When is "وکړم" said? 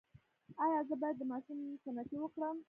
2.19-2.57